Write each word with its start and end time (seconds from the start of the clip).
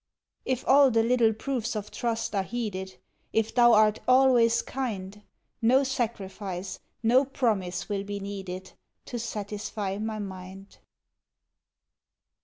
If 0.45 0.67
all 0.67 0.89
the 0.89 1.03
little 1.03 1.31
proofs 1.31 1.75
of 1.75 1.91
trust 1.91 2.33
are 2.33 2.41
heeded, 2.41 2.97
If 3.33 3.53
thou 3.53 3.73
art 3.73 3.99
always 4.07 4.63
kind, 4.63 5.21
No 5.61 5.83
sacrifice, 5.83 6.79
no 7.03 7.23
promise 7.23 7.87
will 7.87 8.03
be 8.03 8.19
needed 8.19 8.71
To 9.05 9.19
satisfy 9.19 9.99
my 9.99 10.17
mind. 10.17 10.79